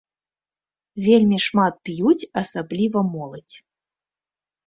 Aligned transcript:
Вельмі 1.07 1.37
шмат 1.47 1.73
п'юць, 1.89 2.29
асабліва 2.43 2.99
моладзь. 3.13 3.57